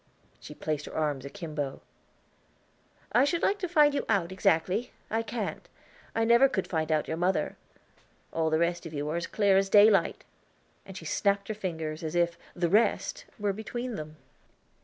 [0.39, 1.79] She placed her arms akimbo.
[3.11, 4.91] "I should like to find you out, exactly.
[5.11, 5.69] I can't.
[6.15, 7.55] I never could find out your mother;
[8.33, 10.23] all the rest of you are as clear as daylight."
[10.87, 14.15] And she snapped her fingers as if 'the rest' were between them.